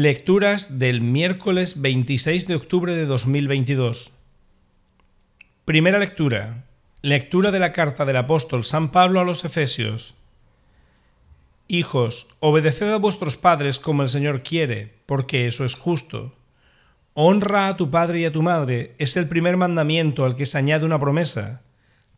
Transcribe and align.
Lecturas 0.00 0.78
del 0.78 1.00
miércoles 1.00 1.80
26 1.80 2.46
de 2.46 2.54
octubre 2.54 2.94
de 2.94 3.04
2022. 3.04 4.12
Primera 5.64 5.98
lectura. 5.98 6.66
Lectura 7.02 7.50
de 7.50 7.58
la 7.58 7.72
carta 7.72 8.04
del 8.04 8.16
apóstol 8.18 8.62
San 8.62 8.92
Pablo 8.92 9.18
a 9.18 9.24
los 9.24 9.44
Efesios. 9.44 10.14
Hijos, 11.66 12.28
obedeced 12.38 12.92
a 12.92 12.98
vuestros 12.98 13.36
padres 13.36 13.80
como 13.80 14.04
el 14.04 14.08
Señor 14.08 14.44
quiere, 14.44 14.94
porque 15.04 15.48
eso 15.48 15.64
es 15.64 15.74
justo. 15.74 16.32
Honra 17.14 17.66
a 17.66 17.76
tu 17.76 17.90
padre 17.90 18.20
y 18.20 18.24
a 18.24 18.30
tu 18.30 18.40
madre 18.40 18.94
es 18.98 19.16
el 19.16 19.28
primer 19.28 19.56
mandamiento 19.56 20.24
al 20.24 20.36
que 20.36 20.46
se 20.46 20.58
añade 20.58 20.86
una 20.86 21.00
promesa. 21.00 21.62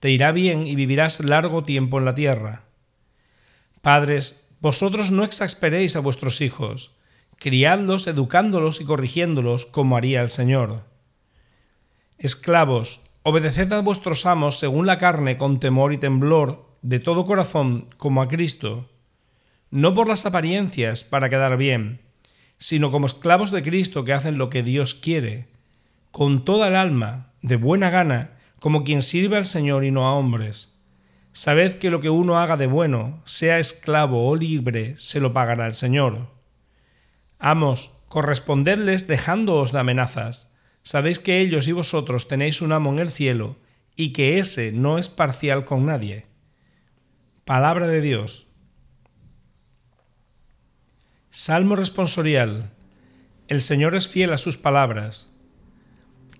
Te 0.00 0.10
irá 0.10 0.32
bien 0.32 0.66
y 0.66 0.74
vivirás 0.74 1.20
largo 1.20 1.64
tiempo 1.64 1.98
en 1.98 2.04
la 2.04 2.14
tierra. 2.14 2.64
Padres, 3.80 4.46
vosotros 4.60 5.10
no 5.10 5.24
exasperéis 5.24 5.96
a 5.96 6.00
vuestros 6.00 6.42
hijos 6.42 6.92
criadlos, 7.40 8.06
educándolos 8.06 8.82
y 8.82 8.84
corrigiéndolos 8.84 9.64
como 9.64 9.96
haría 9.96 10.20
el 10.20 10.28
Señor. 10.28 10.84
Esclavos, 12.18 13.00
obedeced 13.22 13.72
a 13.72 13.80
vuestros 13.80 14.26
amos 14.26 14.58
según 14.58 14.86
la 14.86 14.98
carne 14.98 15.38
con 15.38 15.58
temor 15.58 15.94
y 15.94 15.98
temblor, 15.98 16.68
de 16.82 17.00
todo 17.00 17.24
corazón, 17.24 17.94
como 17.96 18.20
a 18.20 18.28
Cristo, 18.28 18.88
no 19.70 19.94
por 19.94 20.06
las 20.06 20.26
apariencias 20.26 21.02
para 21.02 21.30
quedar 21.30 21.56
bien, 21.56 22.02
sino 22.58 22.90
como 22.90 23.06
esclavos 23.06 23.50
de 23.50 23.62
Cristo 23.62 24.04
que 24.04 24.12
hacen 24.12 24.36
lo 24.36 24.50
que 24.50 24.62
Dios 24.62 24.94
quiere, 24.94 25.48
con 26.10 26.44
toda 26.44 26.68
el 26.68 26.76
alma, 26.76 27.32
de 27.40 27.56
buena 27.56 27.88
gana, 27.88 28.32
como 28.58 28.84
quien 28.84 29.00
sirve 29.00 29.38
al 29.38 29.46
Señor 29.46 29.84
y 29.84 29.90
no 29.90 30.06
a 30.06 30.12
hombres. 30.12 30.74
Sabed 31.32 31.76
que 31.76 31.90
lo 31.90 32.00
que 32.00 32.10
uno 32.10 32.38
haga 32.38 32.58
de 32.58 32.66
bueno, 32.66 33.22
sea 33.24 33.58
esclavo 33.58 34.28
o 34.28 34.36
libre, 34.36 34.94
se 34.98 35.20
lo 35.20 35.32
pagará 35.32 35.66
el 35.66 35.74
Señor. 35.74 36.39
Amos, 37.42 37.90
correspondedles 38.08 39.06
dejándoos 39.06 39.72
de 39.72 39.80
amenazas. 39.80 40.52
Sabéis 40.82 41.18
que 41.18 41.40
ellos 41.40 41.68
y 41.68 41.72
vosotros 41.72 42.28
tenéis 42.28 42.60
un 42.60 42.70
amo 42.72 42.92
en 42.92 42.98
el 42.98 43.10
cielo, 43.10 43.56
y 43.96 44.12
que 44.12 44.38
ése 44.38 44.72
no 44.72 44.98
es 44.98 45.08
parcial 45.08 45.64
con 45.64 45.86
nadie. 45.86 46.26
Palabra 47.46 47.86
de 47.86 48.02
Dios. 48.02 48.46
Salmo 51.30 51.76
responsorial. 51.76 52.72
El 53.48 53.62
Señor 53.62 53.94
es 53.94 54.06
fiel 54.06 54.34
a 54.34 54.36
sus 54.36 54.58
palabras. 54.58 55.32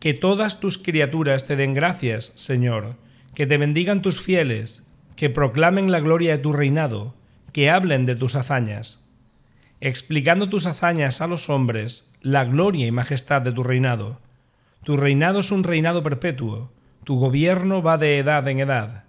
Que 0.01 0.13
todas 0.13 0.61
tus 0.61 0.77
criaturas 0.77 1.47
te 1.47 1.57
den 1.57 1.73
gracias, 1.73 2.33
Señor, 2.35 2.97
que 3.35 3.47
te 3.47 3.57
bendigan 3.57 4.03
tus 4.03 4.21
fieles, 4.21 4.85
que 5.17 5.31
proclamen 5.31 5.91
la 5.91 6.01
gloria 6.01 6.33
de 6.33 6.43
tu 6.43 6.53
reinado, 6.53 7.15
que 7.55 7.71
hablen 7.71 8.05
de 8.05 8.17
tus 8.17 8.37
hazañas 8.37 9.01
explicando 9.81 10.49
tus 10.49 10.67
hazañas 10.67 11.21
a 11.21 11.27
los 11.27 11.49
hombres, 11.49 12.11
la 12.21 12.45
gloria 12.45 12.87
y 12.87 12.91
majestad 12.91 13.43
de 13.43 13.53
tu 13.53 13.63
reinado. 13.63 14.21
Tu 14.85 14.97
reinado 14.97 15.41
es 15.41 15.51
un 15.51 15.65
reinado 15.65 16.03
perpetuo, 16.03 16.73
tu 17.05 17.19
gobierno 17.19 17.83
va 17.83 17.99
de 17.99 18.19
edad 18.19 18.47
en 18.49 18.61
edad. 18.61 19.05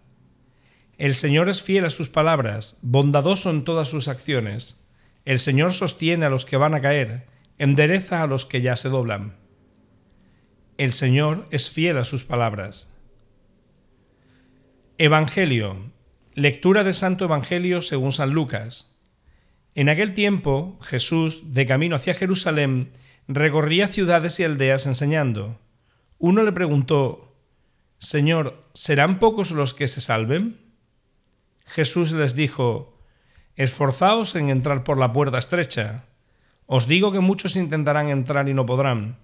El 0.97 1.15
Señor 1.15 1.49
es 1.49 1.61
fiel 1.61 1.85
a 1.85 1.89
sus 1.89 2.09
palabras, 2.09 2.77
bondadoso 2.81 3.49
en 3.49 3.63
todas 3.63 3.89
sus 3.89 4.07
acciones. 4.07 4.79
El 5.25 5.39
Señor 5.39 5.73
sostiene 5.73 6.25
a 6.25 6.29
los 6.29 6.45
que 6.45 6.57
van 6.57 6.75
a 6.75 6.81
caer, 6.81 7.27
endereza 7.57 8.21
a 8.21 8.27
los 8.27 8.45
que 8.45 8.61
ya 8.61 8.75
se 8.75 8.89
doblan. 8.89 9.35
El 10.77 10.93
Señor 10.93 11.47
es 11.51 11.69
fiel 11.69 11.97
a 11.97 12.03
sus 12.03 12.23
palabras. 12.23 12.91
Evangelio. 14.97 15.91
Lectura 16.33 16.83
de 16.83 16.93
Santo 16.93 17.25
Evangelio 17.25 17.81
según 17.81 18.11
San 18.11 18.31
Lucas. 18.31 18.90
En 19.73 19.89
aquel 19.89 20.13
tiempo 20.13 20.77
Jesús, 20.81 21.53
de 21.53 21.65
camino 21.65 21.95
hacia 21.95 22.13
Jerusalén, 22.13 22.91
recorría 23.27 23.87
ciudades 23.87 24.39
y 24.39 24.43
aldeas 24.43 24.85
enseñando. 24.85 25.59
Uno 26.17 26.43
le 26.43 26.51
preguntó, 26.51 27.35
Señor, 27.97 28.63
¿serán 28.73 29.19
pocos 29.19 29.51
los 29.51 29.73
que 29.73 29.87
se 29.87 30.01
salven? 30.01 30.59
Jesús 31.65 32.11
les 32.11 32.35
dijo, 32.35 32.97
Esforzaos 33.55 34.35
en 34.35 34.49
entrar 34.49 34.83
por 34.83 34.97
la 34.97 35.13
puerta 35.13 35.37
estrecha. 35.37 36.05
Os 36.65 36.87
digo 36.87 37.11
que 37.11 37.19
muchos 37.19 37.55
intentarán 37.55 38.09
entrar 38.09 38.49
y 38.49 38.53
no 38.53 38.65
podrán. 38.65 39.17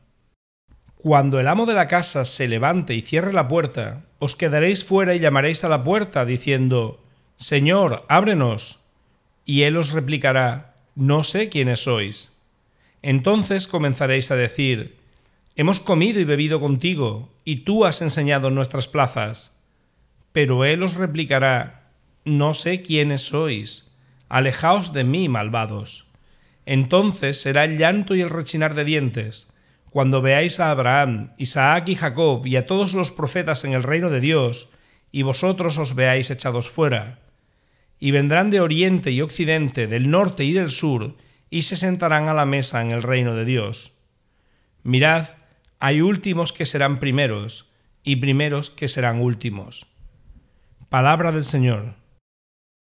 Cuando 0.95 1.39
el 1.39 1.47
amo 1.47 1.66
de 1.66 1.73
la 1.73 1.88
casa 1.88 2.25
se 2.25 2.47
levante 2.47 2.93
y 2.93 3.01
cierre 3.01 3.31
la 3.31 3.47
puerta, 3.47 4.05
os 4.19 4.35
quedaréis 4.35 4.83
fuera 4.83 5.16
y 5.16 5.19
llamaréis 5.19 5.63
a 5.63 5.69
la 5.69 5.83
puerta, 5.83 6.25
diciendo, 6.25 7.03
Señor, 7.38 8.05
ábrenos. 8.09 8.79
Y 9.47 9.63
él 9.63 9.78
os 9.78 9.94
replicará, 9.94 10.75
no 10.94 11.24
sé 11.24 11.47
quiénes 11.47 11.80
sois. 11.80 12.35
Entonces 13.02 13.66
comenzaréis 13.66 14.30
a 14.30 14.35
decir, 14.35 14.97
hemos 15.56 15.80
comido 15.80 16.19
y 16.19 16.25
bebido 16.25 16.59
contigo, 16.59 17.31
y 17.46 17.63
tú 17.63 17.85
has 17.85 18.02
enseñado 18.02 18.50
en 18.50 18.56
nuestras 18.56 18.90
plazas. 18.90 19.58
Pero 20.34 20.66
él 20.66 20.84
os 20.84 20.96
replicará, 20.96 21.94
no 22.25 22.53
sé 22.53 22.81
quiénes 22.81 23.22
sois, 23.22 23.90
alejaos 24.28 24.91
de 24.91 25.06
mí, 25.06 25.30
malvados. 25.30 26.08
Entonces 26.66 27.40
será 27.40 27.64
el 27.64 27.78
llanto 27.78 28.16
y 28.16 28.22
el 28.22 28.29
rechinar 28.29 28.75
de 28.75 28.84
dientes, 28.84 29.47
cuando 29.91 30.22
veáis 30.22 30.59
a 30.59 30.72
Abraham, 30.72 31.31
Isaac 31.38 31.88
y 31.88 31.96
Jacob 31.96 32.46
y 32.46 32.58
a 32.58 32.66
todos 32.66 32.94
los 32.94 33.12
profetas 33.12 33.64
en 33.64 33.72
el 33.72 33.84
reino 33.84 34.09
de 34.09 34.19
Dios, 34.19 34.68
y 35.14 35.22
vosotros 35.22 35.78
os 35.78 35.96
veáis 35.96 36.31
echados 36.31 36.68
fuera 36.68 37.19
y 38.00 38.12
vendrán 38.12 38.50
de 38.50 38.59
oriente 38.59 39.12
y 39.12 39.22
occidente, 39.22 39.88
del 39.88 40.09
norte 40.09 40.44
y 40.44 40.53
del 40.53 40.69
sur, 40.69 41.16
y 41.50 41.63
se 41.63 41.75
sentarán 41.75 42.30
a 42.30 42.34
la 42.34 42.46
mesa 42.46 42.81
en 42.81 42.91
el 42.91 43.03
reino 43.03 43.35
de 43.35 43.46
Dios. 43.46 43.94
Mirad, 44.84 45.30
hay 45.80 46.02
últimos 46.02 46.53
que 46.53 46.66
serán 46.66 47.00
primeros, 47.00 47.69
y 48.03 48.18
primeros 48.18 48.69
que 48.69 48.88
serán 48.88 49.22
últimos. 49.22 49.88
Palabra 50.90 51.31
del 51.31 51.44
Señor. 51.44 51.96